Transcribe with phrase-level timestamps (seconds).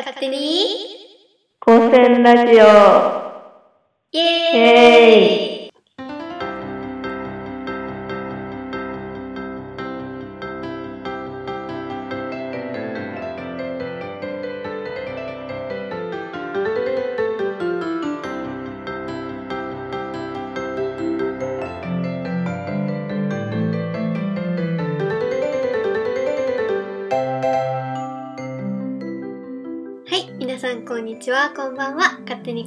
[0.00, 0.64] 勝手に
[1.60, 2.64] 高専ラジオ。
[4.12, 4.99] イエー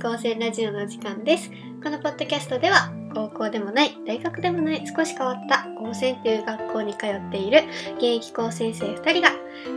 [0.01, 0.13] は。
[0.13, 1.51] 勝手に高専ラジオの時間です。
[1.83, 7.63] このポッドキャストでは、高校でもない、大学でもない、少し変わった高専という学校に通っている
[7.95, 9.31] 現役高専生2人が、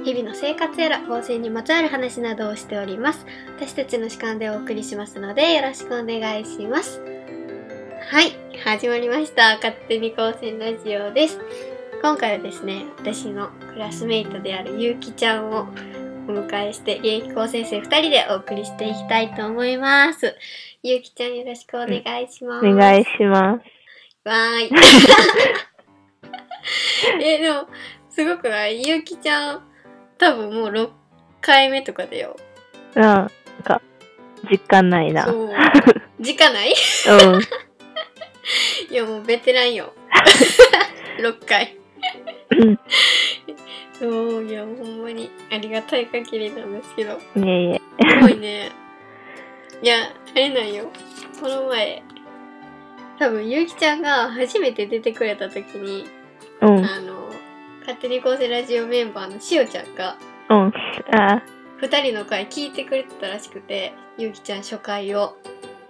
[0.04, 3.26] 日々の生活やら高専にまつわる話などをしております。
[3.56, 7.00] 私たちの主観でお送りしますので、よろしくお願いします。
[8.08, 8.32] はい、
[8.64, 9.56] 始まりました。
[9.56, 11.38] 勝手に高専ラジオです。
[12.02, 15.66] 今回はですね、私のクラスメイトであるゆうきちゃんを
[16.28, 20.34] お迎えして現役高専生2人でお送りしていきたいと思います。
[20.82, 22.66] ゆうきちゃんよろしくお願いします。
[22.66, 24.28] お願いします。
[24.28, 24.70] わーい。
[27.22, 27.68] え、でも、
[28.10, 28.82] すごくない？
[28.86, 29.62] ゆうきちゃん、
[30.18, 30.90] 多分もう6
[31.40, 32.36] 回目とかだよ。
[32.96, 33.02] うん。
[33.02, 33.30] なん
[33.62, 33.80] か、
[34.50, 35.26] 実感ないな。
[35.26, 35.50] うそう。
[36.20, 36.70] 時間ない？
[36.70, 36.72] ん。
[38.90, 39.92] いや、もうベテランよ。
[41.20, 41.76] 6回。
[42.58, 42.80] うん
[43.98, 47.12] そう、いや、ほんまにありがたい限りなんですけど。
[47.12, 47.80] いえいえ。
[47.98, 48.70] すごいね。
[49.82, 50.90] いや、あれなんよ。
[51.40, 52.02] この前、
[53.18, 56.04] 多分、ゆうきちゃんが初めて出てくれた時に、
[56.60, 56.84] うん。
[56.84, 57.30] あの、
[57.80, 60.16] 勝手に構成ラジオメンバーのしおちゃんが、
[60.50, 60.72] うん。
[61.12, 61.42] あ
[61.78, 65.36] 二人の回聞いてくれてたらしくて、ゆうきちゃん初回を。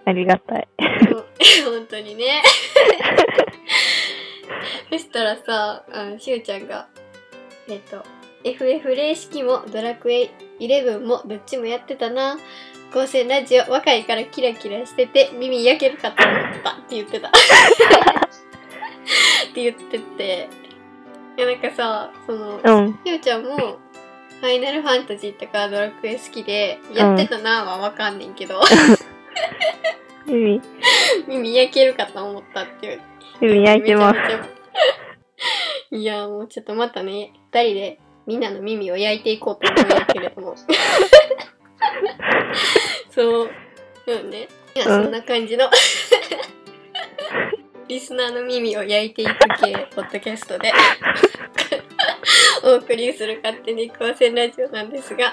[0.05, 0.69] ありがたい。
[0.79, 2.43] 本当にね。
[4.91, 6.89] そしたらさ、あの、しおちゃんが、
[7.69, 8.03] えっ、と、
[8.45, 10.31] FF 霊式もドラクエ
[10.61, 12.39] 11もどっちもやってたな。
[12.93, 17.29] 高専ラジオ若いからキラキラしてて耳焼けるかと思ったって言ってた。
[17.29, 17.31] っ
[19.53, 20.49] て言って て。
[21.37, 22.99] いやなんかさ、その、うん。
[23.05, 23.57] しおちゃんも、
[24.41, 28.63] ファイナルファンタジーとかドラクエ好きで、やってたなはわかんねんけど、
[30.27, 30.63] 耳、
[31.27, 33.01] 耳焼けるかと思ったっていう。
[33.41, 34.19] 耳焼いてます。
[35.95, 40.55] いや、もうちょっとまたね、二人でみんなの耳を焼いていこうと思うんだけれども。
[43.11, 43.51] そう。
[44.07, 44.49] そうね。
[44.75, 45.71] いや、うんそんな感じの。
[47.89, 49.33] リスナーの耳を焼いていく
[49.63, 50.73] 系、ポッドキャストで。
[52.65, 55.33] お送りする勝手に高専ラジオなんですが、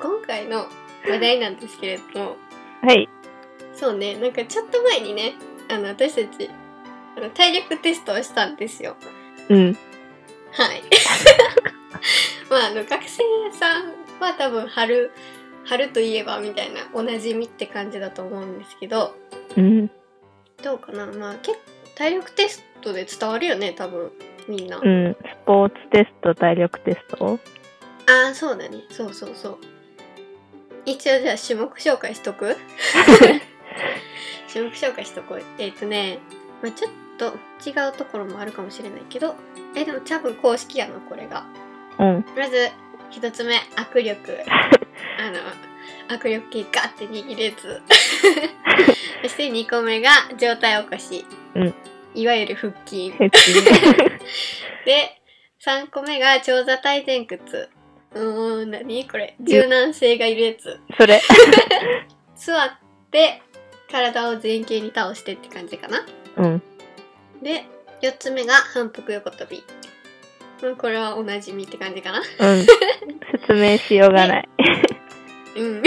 [0.00, 0.66] 今回の
[1.08, 2.36] 話題なんですけれども、
[2.82, 3.08] はい。
[3.74, 5.34] そうね、なんかちょっと前にね、
[5.68, 6.50] あの、私たち、
[7.16, 8.96] あの体力テストをしたんですよ。
[9.48, 9.76] うん。
[10.52, 10.82] はい。
[12.50, 15.10] まあ、あの、学生さんは多分春、
[15.64, 19.14] 春といえばみたいな、おなじみって感じだと思うんですけど、
[19.56, 19.90] うん。
[20.62, 21.58] どうかなまあ、結構、
[21.94, 24.12] 体力テストで伝わるよね、多分、
[24.48, 24.78] みんな。
[24.78, 25.14] うん。
[25.14, 27.38] スポーツテスト、体力テスト？
[28.06, 28.82] ああ、そうだね。
[28.90, 29.58] そうそうそう。
[30.84, 32.54] 一応じゃあ種目紹介しとく？
[34.54, 35.42] 種目紹介しとこう。
[35.58, 36.18] えっ、とね、
[36.62, 37.34] まあ、ちょっと
[37.68, 39.34] 違うところもあるかもしれないけど、
[39.74, 41.44] え、でも多分公式やな、これが。
[41.98, 42.24] うん。
[42.36, 42.70] まず、
[43.10, 44.38] 一つ目、握力。
[45.18, 47.82] あの、握力計ガッて握れず。
[49.22, 51.26] そして二個目が上体起こし。
[51.54, 51.74] うん
[52.14, 53.12] いわゆる腹筋。
[54.86, 55.20] で、
[55.64, 57.68] 3個目が長座体前屈。
[58.14, 59.08] うーん、何？
[59.08, 59.34] これ。
[59.40, 60.80] 柔軟性がいるやつ。
[60.96, 61.20] それ。
[62.36, 62.70] 座っ
[63.10, 63.42] て、
[63.94, 66.04] 体を前傾に倒してって感じかな。
[66.38, 66.62] うん。
[67.40, 67.64] で、
[68.02, 69.58] 4つ目が反復横跳び。
[69.58, 72.18] うんこれはおなじみって感じかな。
[72.20, 72.66] うん。
[73.38, 74.48] 説明しようがない。
[75.56, 75.82] うん。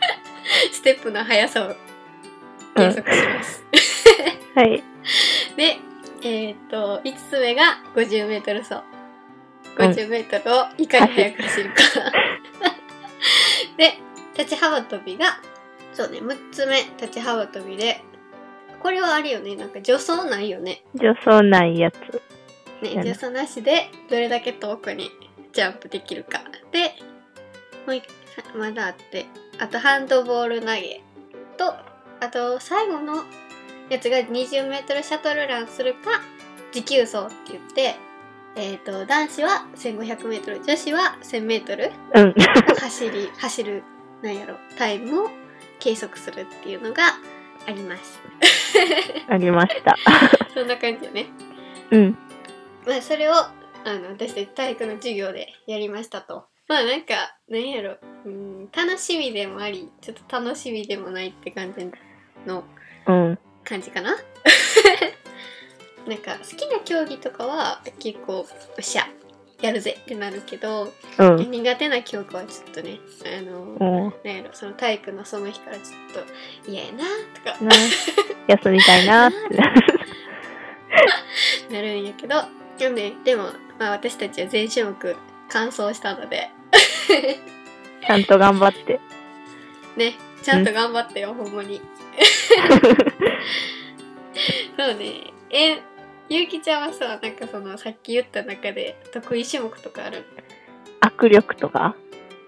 [0.72, 1.74] ステップの速さを
[2.76, 3.64] 計測します。
[4.54, 4.82] はい。
[5.56, 5.78] で、
[6.22, 8.80] えっ、と、5つ目が50メートル走。
[9.76, 11.82] 50メートルをいかに速く走るか。
[13.76, 13.98] で、
[14.36, 15.40] 立ち幅跳びが、
[15.92, 18.00] そうね、6つ目、立ち幅跳びで、
[18.80, 20.82] これはあれよね、なんか助走ないよね。
[20.96, 21.96] 助走ないやつ。
[22.82, 25.10] ね、助走なしで、どれだけ遠くに
[25.52, 26.42] ジャンプできるか。
[26.70, 26.94] で、
[27.86, 28.04] もう一
[28.56, 29.26] まだあって、
[29.58, 31.02] あとハンドボール投げ
[31.56, 31.74] と、
[32.20, 33.24] あと最後の
[33.90, 36.22] やつが20メートルシャトルランするか、
[36.72, 37.96] 持久走って言って、
[38.56, 42.28] えっ、と、男子は1500メートル、女子は1000メートルうん。
[42.30, 42.34] を
[42.80, 43.82] 走り、走る、
[44.22, 45.30] なんやろ、タイムを
[45.78, 47.02] 計測するっていうのが
[47.66, 48.20] あります。
[49.28, 49.96] ありました。
[50.54, 51.26] そんな感じよね。
[51.90, 52.18] うん。
[52.86, 53.52] まあ、それを、あ
[53.84, 56.46] の、私たち体育の授業でやりましたと。
[56.68, 57.96] まあなんか、なんやろ、
[58.26, 61.90] うん、楽しみでもあり、ちょっと楽しみでもないって感じ
[62.46, 62.64] の
[63.06, 63.38] うん。
[63.64, 64.16] 感じかな
[66.06, 68.46] なんか好きな競技とかは結構、よ
[68.78, 69.08] っしゃ、
[69.60, 71.50] やるぜってなるけど、うん。
[71.50, 76.24] 苦手な教科はちょっとね、あの、もなんやろ、その体育のその日からちょっ
[76.64, 77.74] と嫌やなとか
[78.46, 79.36] 休みたいなって。
[81.74, 82.44] なるんやけど、
[82.78, 85.16] でもね、でも、まあ私たちは全種目
[85.48, 86.50] 完走したので、
[88.06, 89.00] ちゃんと頑張って。
[89.96, 91.80] ね、ちゃんと頑張ってよ、ほんまに。
[94.78, 95.32] そうね。
[95.50, 95.82] え、
[96.28, 100.24] ゆうきちゃんはさ、なんかその、さっき言った中で得意種目とかある？
[101.00, 101.96] 握力とか？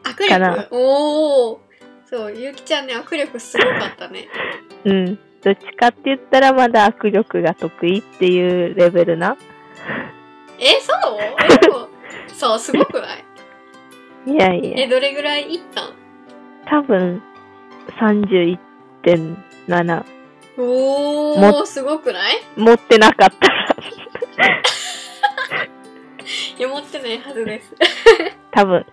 [0.05, 0.69] 握力？
[0.71, 1.61] おお
[2.05, 4.29] そう、ゆうきちゃんね、握力すごかったね。
[4.85, 5.19] うん。
[5.43, 9.37] どっちかって言ったらまだ握力が得意っていうレベルな？
[10.59, 11.19] え、そう？
[11.19, 11.89] え、でも、
[12.29, 13.25] そう、すごくない？
[14.31, 15.95] いやいえ、や、どれぐらいいったん？
[16.67, 17.23] 多分
[17.99, 20.05] 31.7。
[20.63, 22.35] おもー、すごくない？
[22.57, 23.67] 持ってなかったら。
[26.59, 27.73] いや、持ってないはずです。
[28.53, 28.87] 多分。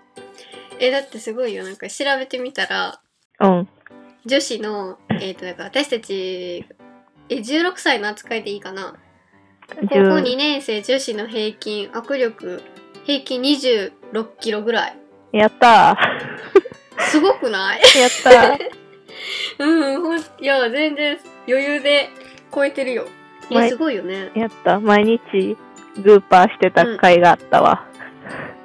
[0.80, 1.64] え、だってすごいよ。
[1.64, 3.00] なんか調べてみたら、
[3.40, 3.68] うん。
[4.26, 6.66] 女子の、えっ、と、だから私たち、
[7.30, 8.96] え、16歳の扱いでいいかな？
[9.70, 12.62] 高校10 2年生女子の平均、握力、
[13.06, 14.98] 平均26キロぐらい。
[15.34, 15.98] やった
[17.00, 17.82] すごくない？
[17.82, 18.00] ー。
[18.00, 18.72] やったー。
[19.60, 22.10] うん、ほん、いや、全然余裕で
[22.54, 23.08] 超えてるよ。
[23.50, 24.32] いすごいよね。
[24.36, 24.80] やった。
[24.80, 25.58] 毎日
[26.04, 27.86] グーパーしてた甲斐があったわ。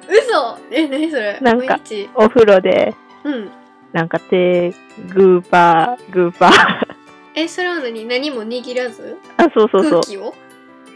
[0.09, 1.39] 嘘え、なにそれ？
[1.39, 2.09] なんか毎日？
[2.15, 3.49] お風呂で、うん。
[3.93, 4.71] なんか手、
[5.13, 6.51] グーパー、グーパー。
[7.35, 8.05] え、それは何？
[8.05, 9.17] 何も握らず？
[9.37, 10.01] あ、そうそうそう。
[10.01, 10.35] 空気を？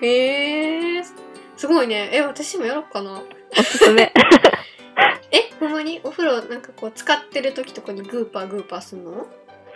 [0.02, 1.04] へえー、
[1.56, 2.10] すごいね。
[2.12, 3.22] え、私もやろうかな。
[3.58, 4.12] おすすめ。
[5.32, 6.02] え、ほんまに？
[6.04, 9.26] お風呂なんかこう使ってる時とかにグーパーグーパーすんの？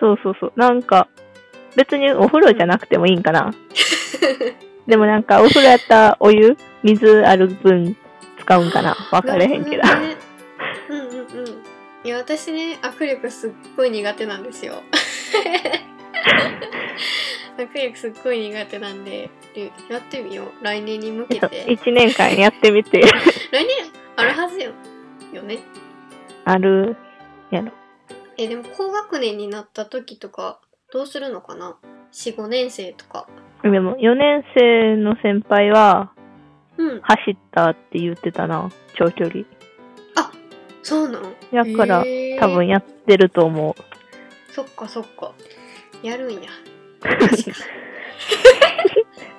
[0.01, 0.53] そうそうそう。
[0.55, 1.07] なんか、
[1.75, 3.53] 別にお風呂じゃなくてもいいんかな。
[4.87, 7.95] でもなんか、お風呂やったらお湯、水ある分
[8.39, 8.97] 使うんかな。
[9.11, 9.83] わかれへんけど。
[9.83, 10.17] ね
[10.89, 11.11] うんうんう
[11.43, 11.47] ん。
[12.03, 14.81] いや、私ね、握力すっごい苦手なんですよ。
[17.57, 20.63] 握力すっごい苦手なんで、でやってみよう。
[20.63, 21.65] 来年に向けて。
[21.71, 23.01] 一年間やってみて。
[23.51, 24.71] 来年あるはずよ。
[25.31, 25.59] よね。
[26.43, 26.97] ある、
[27.51, 27.71] やろ。
[28.43, 30.59] え、でも高学年になった時とか、
[30.91, 31.77] どうするのかな
[32.11, 33.27] ?4、5年生とか。
[33.63, 36.11] でも、4年生の先輩は、
[36.77, 37.01] うん。
[37.01, 38.69] 走ったって言ってたな。
[38.95, 39.45] 長距離。
[40.83, 41.31] そうなの？
[41.51, 44.51] やから、へー多分やってると思う。
[44.51, 45.31] そっかそっか。
[46.01, 46.49] やるんや。
[47.01, 47.37] 確 か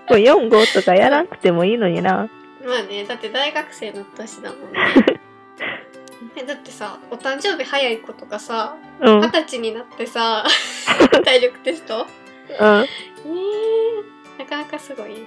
[0.09, 2.31] これ4、5とかやらなくてもいいのにな。
[2.65, 4.79] まあね、だって大学生の年だもんね。
[6.37, 9.15] えだってさ、お誕生日早い子とかさ、うん。
[9.17, 9.23] うん。
[9.23, 10.45] 二十歳になってさ、
[11.25, 12.07] 体力テスト？
[12.49, 12.87] えー、
[14.39, 15.27] なかなかすごい。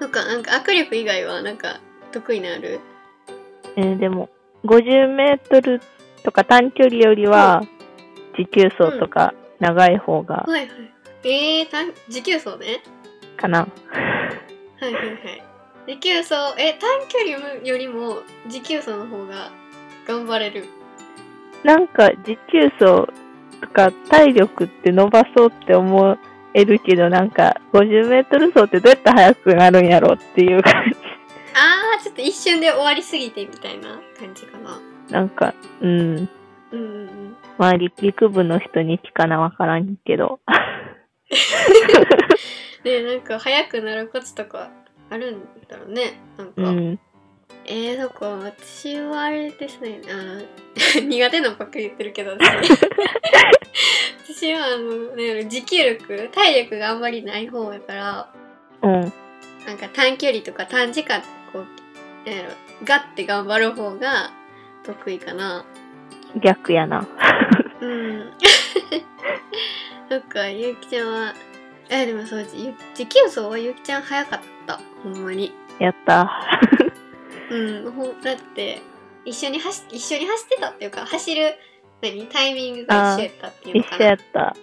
[0.00, 1.80] そっか、なんか握力以外はなんか
[2.12, 2.80] 得意なある？
[3.76, 4.28] えーでも、
[4.64, 5.80] 50メートル
[6.22, 7.62] とか短距離よりは、
[8.36, 10.70] 持久走とか長い方が、はいはい。
[11.24, 12.82] えー、短持久走ね。
[13.36, 13.60] かな。
[13.60, 13.66] は
[14.82, 15.42] いはいはい。
[15.86, 19.50] 持久走、え、短距離よりも持久走の方が
[20.06, 20.66] 頑張れる。
[21.64, 22.80] なんか、持久走
[23.60, 26.18] とか体力って伸ばそうって思
[26.54, 30.96] えるけど、なんか、50メートル走ってどうやって速くなるんやろっていう感じ。
[31.54, 34.80] あー、ちょっと一瞬で終わりすぎてみたいな感じかな。
[35.10, 35.90] なんか、うん。
[35.90, 36.28] うん
[36.72, 37.36] うんうん。
[37.58, 40.40] まあ、陸陸部の人に聞かなわからんけど。
[42.84, 44.70] ねなんか速くなるコツとか
[45.10, 46.12] あるんだろうね。
[46.38, 46.62] なんか。
[46.62, 46.98] うん。
[47.66, 50.00] えー、そっか、私はあれですね。
[50.08, 52.40] あー 苦手なのばっかり言ってるけど、私。
[54.32, 58.32] 私は、あの、ね、持久力、体力があんまりない方やから、
[58.82, 58.92] うん。
[59.66, 61.20] なんか短距離とか短時間、
[61.52, 61.66] こう、
[62.28, 62.50] なんやろ、
[62.84, 64.30] ガッて頑張る方が
[64.84, 65.64] 得意かな。
[66.36, 67.06] 逆やな。
[67.80, 68.32] うん。
[70.08, 71.34] そっか、ゆうきちゃんは、
[71.90, 74.59] え、でもそう、ゆ持久走はゆうきちゃん早かった？
[75.02, 75.52] ほんまに。
[75.78, 76.30] やった。
[77.50, 78.80] うん、ほんだって、
[79.24, 81.54] 一緒に走、一緒に走ってたっていうか、走る、
[82.02, 84.14] 何タイミングが一緒やったっていうのかな一緒や。
[84.14, 84.56] った。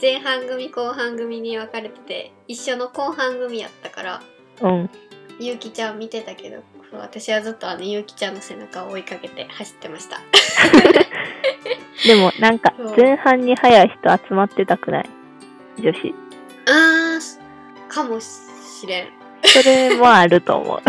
[0.00, 4.22] 前半組、後半組に分かれてて、一緒の後半組やったから、
[4.62, 4.90] うん。
[5.38, 10.20] ゆうきちゃん見てたけど、私はずっとあのゆうきちゃんの背中を追いかけて走ってました。
[12.06, 15.08] でも、なんか前半に速い人集まってたくない？
[15.78, 16.14] 女子。
[16.66, 17.38] あー、
[17.88, 19.19] かもしれん。
[19.52, 20.80] それもあると思う。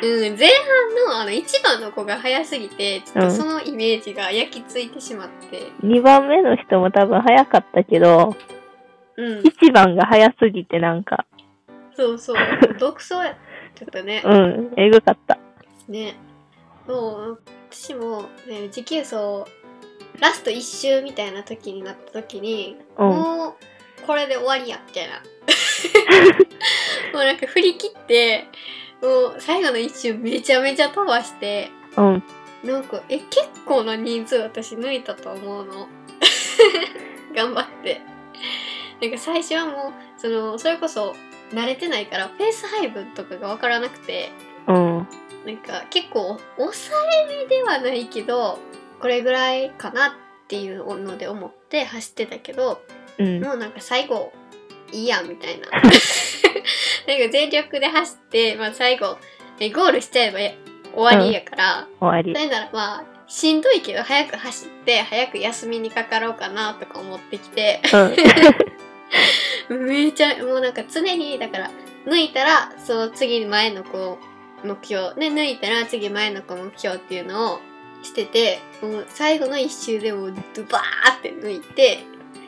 [0.00, 8.36] うん、前半のあの1番の子が早すぎて、ちょっとそのイメージが焼き付いてしまって、2番目の人も多分早かったけど、
[9.16, 11.26] うん、1番が早すぎてなんか、
[11.96, 12.36] そうそう、
[12.78, 13.36] 独創や
[13.74, 15.38] ちょっとね、うん、えぐかった。
[15.88, 16.14] ね、
[16.86, 19.50] もう、私も、ね、持久走、
[20.20, 23.08] ラスト1周みたいな時になった時に、うん。
[23.08, 25.22] もう、これで終わりや、みたいな。
[27.12, 28.46] もうなんか振り切って、
[29.00, 32.22] もう最後の一周めちゃめちゃ飛ばして、うん。
[32.64, 35.88] なんか、え、結構な人数私抜いたと思うの？
[37.34, 38.00] 頑張って。
[39.00, 41.14] なんか最初はもう、その、それこそ
[41.52, 44.30] 慣れてないから、ペース配分とかがわからなくて、
[44.66, 45.08] うん。
[45.46, 46.96] なんか結構抑
[47.30, 48.58] えめではないけど、
[49.00, 50.10] これぐらいかなっ
[50.48, 52.82] ていうので思って走ってたけど、
[53.18, 53.40] うん。
[53.42, 54.32] もうなんか最後、
[54.92, 55.68] いいやんみたいな。
[55.72, 55.88] なんか
[57.30, 59.18] 全力で走って、まあ最後、
[59.58, 60.38] ねゴールしちゃえば
[60.94, 62.40] 終わりやから、終わりそ。
[62.40, 67.80] れならまあ、しんどいけど早く走って、早く休みにかかろうかなとか思ってきて、
[69.68, 69.86] うん。
[69.86, 71.70] めちゃ、もうなんか常に、だから、
[72.06, 74.18] 抜いたら、その次前の子
[74.64, 77.60] 目標、ね、抜いたら次前の子目標っていうのを
[78.02, 82.00] してて、もう最後の一周でもうドバーって抜いて、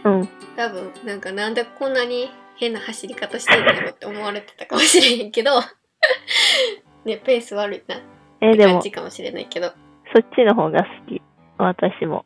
[0.04, 0.28] うん。
[0.56, 5.60] 多分なんかなんでこんなに変な走り方してんだろうって思われてたかもしれへんけど、
[7.04, 7.98] ね、ペース悪いなっ
[8.40, 9.72] え、てでも、感じかもしれないけど。
[10.14, 11.22] そっちの方が好き。
[11.58, 12.24] 私も。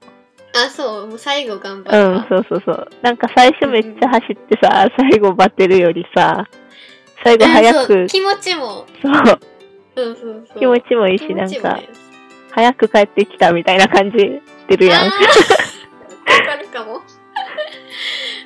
[0.55, 2.27] あ、そう、もう最後頑張うん。
[2.29, 2.89] そうそうそう。
[3.03, 6.47] なんか最初めっちゃ走ってさ、最後バテるよりさ、
[7.25, 9.39] 最後早く、気持ちも、そう、そう
[9.97, 10.17] そう
[10.49, 10.59] そう。
[10.59, 11.81] 気持ちもいいし、気なんか、
[12.53, 15.07] 早く帰ってきたみたいな感じしてるやん。
[15.07, 17.01] わかるかも。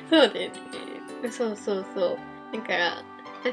[0.09, 0.51] そうだよね。
[1.31, 2.17] そうそうそう。
[2.55, 3.03] だから、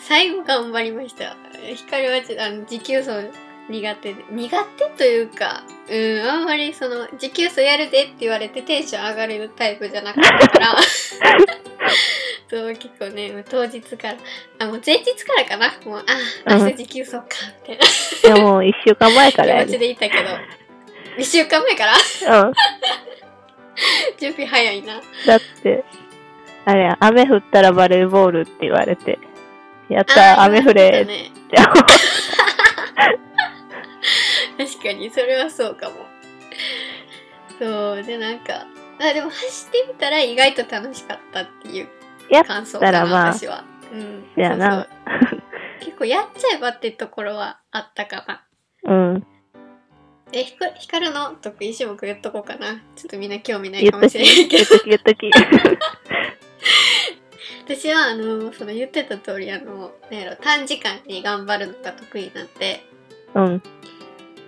[0.00, 1.36] 最後頑張りました。
[1.74, 3.28] 光はちょっとあの持久走
[3.68, 4.24] 苦手で。
[4.30, 10.76] 苦手というか、うん、あんまりその、持久走やるでって言われてテンション上がれるタイプじゃなかったから。
[12.48, 14.16] そう、結構ね、当日から、
[14.60, 15.72] あ、もう前日からかな。
[15.84, 16.04] もう、
[16.46, 17.24] あ、明日持久走か、
[17.68, 17.84] みた
[18.30, 18.36] いな。
[18.36, 19.78] でも、一週間前からや気持ちね。
[19.78, 20.30] でいたけど、
[21.18, 22.40] 一週間前から？
[22.46, 22.52] うん。
[24.18, 25.00] 準備早いな。
[25.26, 25.84] だって、
[26.66, 29.20] あれや、雨降ったらバレーボールって言われて、
[29.88, 31.04] やった、雨降れって。
[31.04, 31.30] ね。
[34.58, 35.94] 確かに、それはそうかも。
[37.60, 38.66] そう、で、なんか、
[38.98, 41.88] あ、でも走ってみたら意外と楽しかったっていう
[42.30, 43.64] やっ感想かな、たらまあ私は。
[43.92, 44.24] うん。
[44.36, 44.88] なそう
[45.30, 45.42] そう
[45.84, 48.42] 結構やっちゃえばってところはあったかな。
[48.82, 49.26] うん。
[50.32, 51.36] え、ひかひかるの?
[51.40, 52.74] 得意種目言っとこうかな。
[52.96, 55.00] ちょっとみんな興味ないかもしれないけど言っ。
[55.00, 55.86] とき、言っとき。
[57.64, 62.84] 私は、あの、その言ってた通り、あの、なんやろ、短時間に頑張るのが得意なんで、
[63.34, 63.62] うん。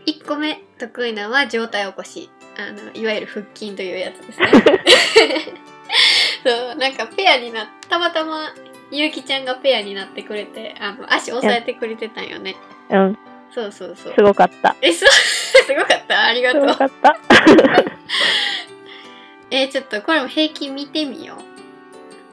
[0.06, 4.46] 1個目得意なのは上体起こしあのいわゆる腹筋というやつですね
[6.46, 8.54] そうなんかペアになたまたま
[8.90, 12.56] ゆうきちゃんがペアになってくれてあの足押さえてくれてたんよね
[12.88, 13.18] うん。
[13.54, 14.74] そうそうそうすごかった。
[14.80, 16.24] えそう すごかった？
[16.24, 17.16] ありがすとうごかった。
[19.50, 21.57] えーちょっとこれも平均見てみよう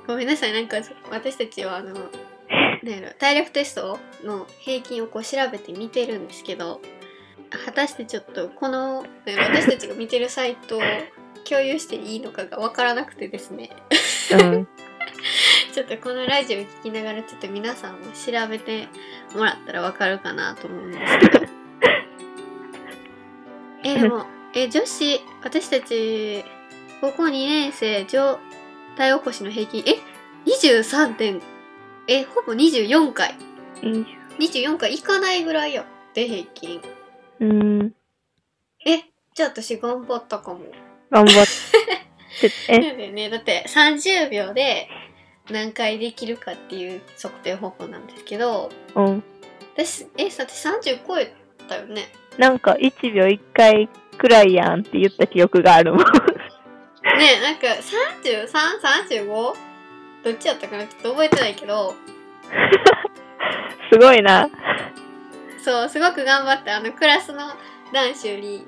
[0.08, 0.78] ごめんなさいなんか
[1.10, 1.94] 私たちはあの
[2.84, 6.82] なんやろ体力テストの平均をこう調べて見てるんですけど
[7.66, 10.82] 果たしてちょっとこの私たちが見てるサイトを
[11.48, 13.70] 共有していいのかがわからなくてですね
[14.32, 14.68] うん。
[15.74, 18.88] ちょっとこのラジオ聞きながらちょっと皆さんも調べて
[19.36, 21.46] もらったらわかるかなと思うんですけど
[23.84, 26.44] えでもえ女子私たち
[27.02, 28.40] 高校2年生上
[28.96, 29.98] 体起こしの平均え
[30.50, 31.42] ？23点
[32.08, 32.24] え？
[32.24, 33.36] ほぼ24回。
[34.40, 36.82] 24回いかないぐらいやで平均。
[37.40, 37.94] うん。
[38.86, 39.04] え？
[39.34, 40.60] じゃあ私頑張ったかも。
[41.12, 42.52] 頑張って。
[42.70, 44.90] え、だよねだって30秒で
[45.50, 48.72] 何回できるかっていう測定方法なんですけど。
[48.96, 49.24] うん。
[49.76, 50.30] 私え？
[50.30, 51.34] だって30超え
[51.68, 52.10] たよね。
[52.38, 56.06] なんか1秒1回くらいやんって言った記憶があるもん。
[57.18, 57.68] ねなんか
[59.12, 59.54] 33?35?
[60.24, 60.88] どっちやったかな？
[60.88, 61.96] ちょっと覚えてないけど。
[63.92, 64.50] すごいな。
[65.64, 67.40] そうすごく頑張ってあのクラスの
[67.94, 68.68] 男子より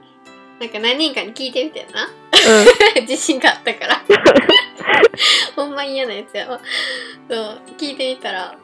[0.60, 2.08] なんか何人かに聞いてみてんな？
[3.01, 4.01] 自信があったから。
[5.56, 6.60] ほんま嫌なやつやわ。
[7.29, 8.56] そう聞いてみたら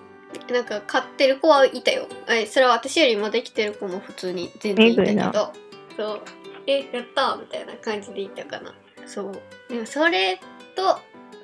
[0.50, 2.08] なんか買ってる子はいたよ。
[2.28, 5.54] えそれは私よりもできてる子も普通に全然いたけど。
[5.98, 6.22] そう。
[6.68, 8.74] えやったみたいな感じでいったかな
[9.06, 9.42] そう。
[9.70, 10.40] でもそれ
[10.76, 11.00] と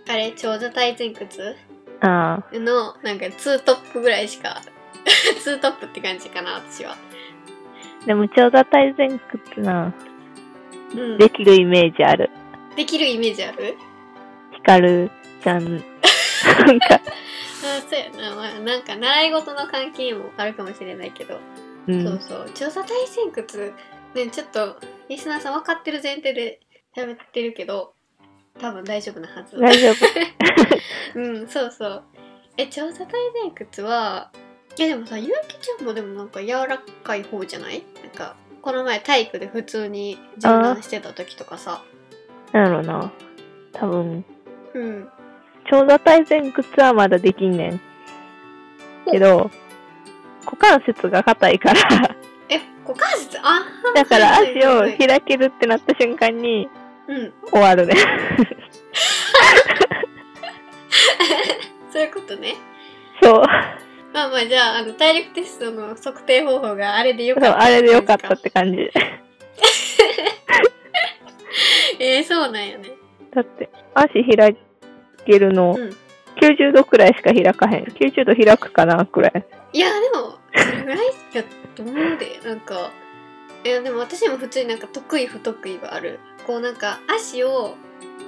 [0.07, 1.55] あれ長座体前屈。
[2.01, 4.61] のなんかツートップぐらいしか
[5.43, 6.95] ツートップって感じかな私は。
[8.05, 9.93] でも長座体前屈な、
[10.95, 12.29] うん、できるイメージある。
[12.75, 13.77] できるイメージある？
[14.53, 15.11] ヒカル
[15.43, 15.79] ちゃん、なん
[16.79, 21.39] か、 あそうやな、まあ、なんか習い事の関係もあるかもしれないけど、
[21.87, 22.03] うん。
[22.03, 22.49] そうそう。
[22.51, 23.73] 調査体前屈
[24.13, 24.77] ねちょっと
[25.09, 26.59] リスナーさん分かってる前提で
[26.95, 27.93] 喋ってるけど
[28.59, 29.57] 多分大丈夫なはず。
[29.57, 29.95] 大丈夫。
[31.19, 32.03] うんそうそう。
[32.57, 34.31] え調査体前屈は
[34.77, 37.83] いやでもさゆうきちゃんもでもなんか柔らかい方じゃない？
[38.03, 41.81] なんかこの前体育で普通に冗談してた時とかさ。
[42.51, 43.11] なんやろな。
[43.71, 44.25] 多分、
[44.73, 45.09] うん。
[45.69, 47.81] 長座体前屈はまだできんねん。
[49.11, 49.49] けど、
[50.43, 52.15] 股関節が硬いから、
[52.49, 53.37] え股関節？
[53.41, 53.63] あ
[53.95, 56.78] だからはい足を開けるってなった瞬間にうん
[57.51, 57.95] 終わるね。
[61.91, 62.55] そういうことね
[63.21, 63.43] そう。
[64.13, 68.89] まあまあじゃああの体力テストの測定方法があれでよかったあれでよかったって感じ。
[71.99, 72.91] えー、そうなんやね
[73.33, 74.55] だって、足開
[75.25, 75.95] けるの、うん
[76.39, 77.83] 90度くらいしか開かへん。
[77.83, 79.45] 90度開くかなくらい。
[79.73, 80.99] いやでもそれぐらい
[81.33, 81.43] や
[81.75, 82.91] と思うでなんか
[83.63, 87.75] いやでも私も普通になんか得意不得意はあるこうなんか足を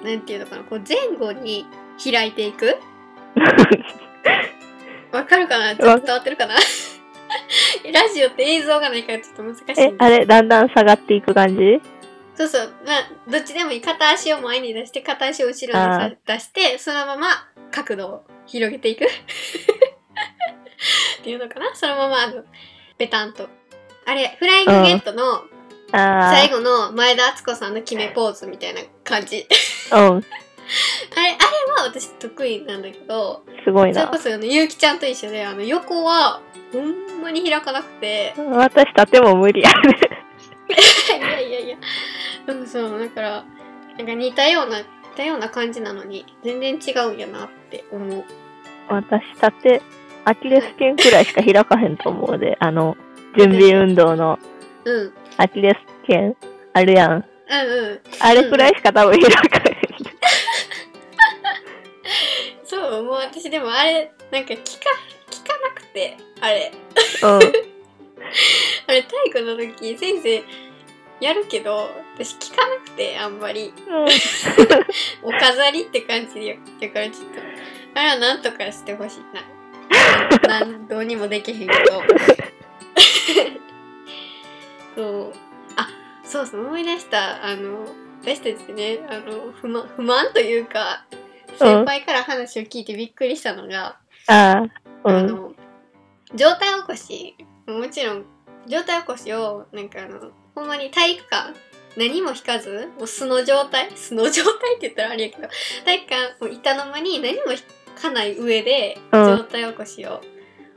[0.03, 1.65] なんていうのかなこう前後に
[2.03, 2.77] 開いていく？
[5.12, 5.75] わかるかな？
[5.75, 6.56] ちょっと伝わってるかな？
[7.94, 11.82] ラジオって映像がないからちょっと難しいえあれ、だんだん下がっていく感じ？
[12.36, 12.74] そうそう。
[12.86, 17.27] まあどっちでもいい片足を前に出して片足を後ろに出してそのまま
[17.72, 19.06] 角度を広げていく。
[21.20, 21.74] っていうのかな？
[21.75, 22.44] そのままあの
[22.98, 23.50] ベタンと。
[24.06, 25.44] あれフライングゲットのあ
[25.91, 29.45] 最後の前田敦子さんの決めポーズみたいな感じ
[29.91, 30.17] あ、うん。
[30.17, 34.24] あれあれは私得意なんだけどすごいなそれこ。
[34.24, 40.00] そあのゆうきちゃんと一緒であの横はほんまに開かなくて私、縦も無理やね。
[40.71, 41.77] いやいやいや
[42.48, 43.43] そうそうだから
[43.98, 44.86] なんか似たような似
[45.17, 48.23] たような感じなのに全然違うんやなって思う
[48.91, 49.82] 私、縦、
[50.25, 52.58] アキレス腱くらいしか開かへんと思うで。
[52.60, 52.97] あの、
[53.38, 54.38] 準備運動の
[54.86, 54.96] うん。
[54.96, 56.36] うんアキレス腱
[56.74, 57.12] あるやん。
[57.13, 57.24] うん
[58.20, 59.78] あれくらいしか多分開かへん。
[62.63, 64.63] そうもう私でもあれなんか聞か
[65.30, 66.72] 聞かなくてあれ。
[67.24, 67.39] うん。
[68.88, 70.44] あれ体育の時先生
[71.20, 73.74] やるけど私聞かなくてあんまり。
[75.24, 77.41] お飾りって感じでだからちょっと
[77.94, 79.20] あれはなんとかしてほしい。
[80.48, 82.02] ななんどうにもできへんけど
[84.95, 85.34] そう
[85.77, 85.88] あ
[86.23, 87.86] そうそう思い出したあの
[88.21, 91.06] 私たちねあの不満不満というか
[91.58, 94.63] 先輩から話を聞いてびっくりしたのが、あ
[95.04, 95.15] あ、うん。
[95.15, 95.54] あの
[96.34, 97.36] 状態起こし
[97.67, 98.25] もちろん
[98.67, 101.54] 状態起こしをなんかあのほんまに体育館
[101.97, 105.49] 何も引かずもう素の状態素の状態って言ったらあれやけど
[105.84, 107.60] 体育館もう板の間に何も引
[108.01, 110.21] かない上でうん状態起こしを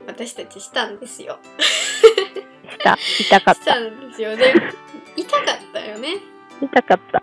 [0.07, 1.39] 私たちしたんですよ。
[1.43, 2.43] し
[2.75, 2.97] た。
[3.19, 3.55] 痛かっ。
[3.55, 4.35] したたんですよ。
[4.35, 4.53] で
[5.15, 6.17] 痛かったよね
[6.61, 7.21] 痛かった。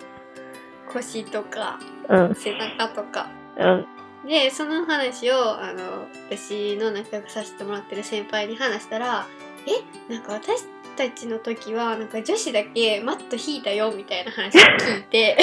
[0.93, 2.35] 腰とかうん。
[2.35, 3.31] 背中とか。
[3.59, 3.87] うん。
[4.27, 9.27] でその話をあの私の仲良くさせてもらってる先輩に話したら
[9.67, 10.65] 「えなんか私
[10.97, 15.37] たちの時はなんか女子だけマット引いたよ」みたいな話を聞いて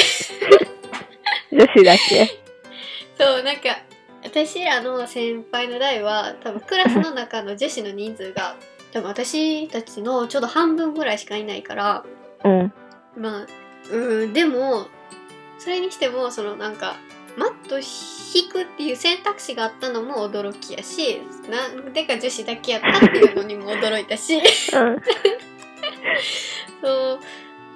[1.51, 2.39] 女子だけ？
[3.17, 3.79] そうなんか
[4.23, 8.55] 私らの先輩の代は多分クラスの中の女子の人数が
[8.91, 12.05] 多分私たちのちょうど半分ぐらいしかいないから
[12.43, 12.73] うん。
[13.17, 13.47] まあ
[13.91, 14.87] うんでも
[15.57, 16.95] それにしてもそのなんか
[17.37, 24.41] マット引くっていう選択肢があったのも驚きやしなんでか女子だけやったっていうのにも驚いたしうん。
[26.81, 27.19] そう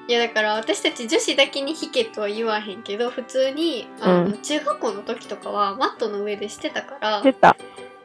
[0.07, 7.23] いやだから私たち女子だけに引けとは言わへんけど普通にあの、うん中学校の時とかはマットの上でしてたから。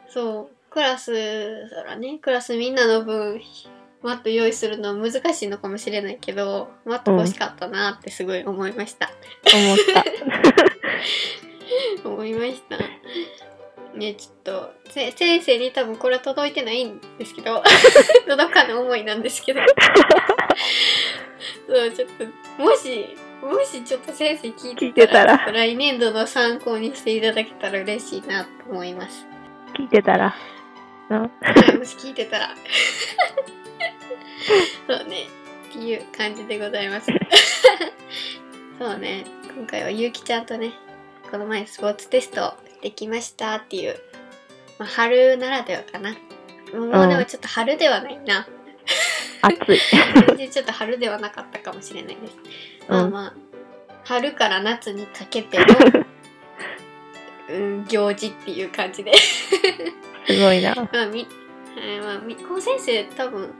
[0.07, 2.19] そうクラスそらね。
[2.21, 3.41] クラスみんなの分
[4.01, 9.11] マット用意するのは難しいのかもしれないけどマット欲しかったなってすごい思いました、
[9.53, 9.77] 思っ
[12.03, 12.05] た。
[12.09, 12.77] 思いました。
[13.97, 17.63] ねちょっとせ先生に多分これは届いてないんですけど
[18.27, 19.61] 届かぬ思いなんですけど。
[21.67, 22.09] そうちょっ
[22.57, 25.51] ともしもしちょっと先生聞いてたらたら。
[25.51, 29.25] 来年度の参考にしていただけたら嬉しいなと思います。
[29.75, 30.35] 聞いてたら。
[31.09, 31.19] な。
[31.19, 31.25] は
[31.73, 32.55] いもし聞いてたら
[34.87, 35.27] そうね
[35.69, 37.07] っていう感じでございます
[38.79, 40.73] そうね今回はゆうきちゃんとね
[41.29, 43.95] この前スポーツテストできましたっていう、
[44.77, 46.11] まあ、春ならではかな
[46.73, 48.47] もうでもちょっと春ではないな
[49.41, 49.79] 暑い。
[50.27, 52.33] 全然ちょっと春ではなかったかもしれないです。
[52.87, 53.33] まあまあ、
[54.03, 55.65] 春から夏にかけての、
[57.49, 59.13] うん、行事っていう感じで。
[60.25, 60.75] すごいな。
[60.75, 61.27] まあ、み、
[61.77, 63.53] えーまあ、み高先生多分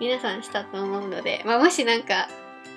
[0.00, 2.28] 皆さんしたと思うので、まあ、もしなんか、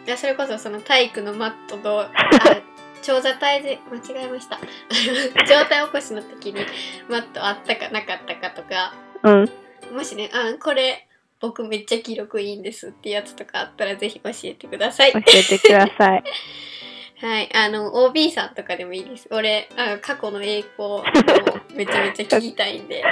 [0.06, 2.12] いやそれこそその体育のマットと、あ、
[3.02, 4.60] 長座体で間違えました。
[5.46, 6.66] 状態起こしの時に
[7.10, 9.50] マットあったかなかったかとか、うん。
[9.96, 11.08] もしね、あ、これ
[11.40, 15.12] 僕めっちゃ記録いいんですってやつとかあったらぜひ教えてください。
[15.12, 16.24] 教えてください。
[17.20, 19.28] はい、あの、OB さんとかでもいいです。
[19.32, 21.04] 俺、あの過去の栄光を
[21.74, 23.04] めちゃめちゃ聞きたいんで。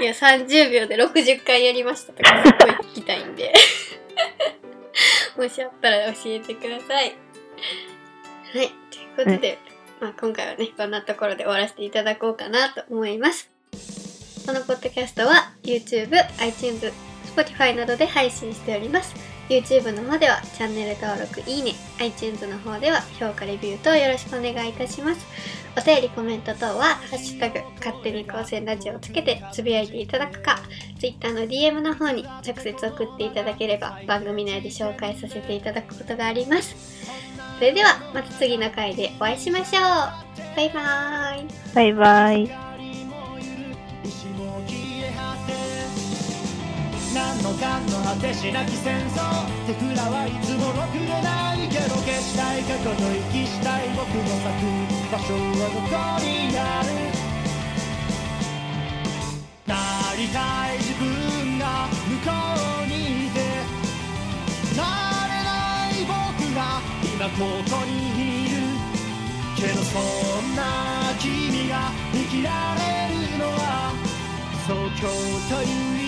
[0.00, 3.52] いや、30秒で60回やりましたとか、すっごい聞きたいんで。
[5.36, 7.16] もしあったら教えてください。
[8.54, 9.58] はい、ということで、
[9.98, 13.50] まあ、今回はね、こんなところで終わらせていただこうかなと思います。
[14.46, 16.92] このポッドキャストは YouTube、iTunes、
[17.40, 19.14] Spotify などで配信しております。
[19.48, 25.26] YouTube の方ではチャンネル登録、いいね、iTunes の方では評価、レビューとよろしくお願いいたします。
[25.76, 30.60] お便り、コメント等は、ハッシュタグ、勝手に高専ラジオをつけてつぶやいていただくか、
[31.00, 36.76] Twitter の DM の方に直接送っていただければ番組内で紹介させていただくことがあります。
[37.56, 39.82] それでは、また次の回でお会いしましょう。
[40.56, 41.74] バイバーイ。
[41.74, 42.69] バイバイ。
[47.60, 49.20] 何の果てしなき戦争
[49.66, 52.56] 手くらはいつもろくでないけど消した。
[52.56, 52.96] い過去と
[53.36, 53.84] 息した。
[53.84, 55.92] い僕の咲く場所はどこ
[56.24, 56.88] にある
[59.68, 59.76] な
[60.16, 60.72] りた。
[60.72, 61.04] い自分
[61.58, 62.32] が向こ
[62.80, 63.44] うにいて
[64.72, 66.16] なれない僕
[66.56, 68.64] が今ここにいる
[69.54, 73.92] けどそんな君が生きられるのは
[74.66, 75.04] 東京
[75.54, 75.99] という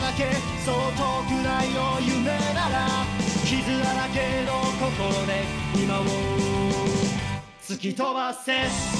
[0.00, 0.32] だけ
[0.64, 2.88] そう遠くないの夢なら
[3.44, 6.04] 傷だらけの心で今を
[7.62, 8.99] 突き飛ばせ。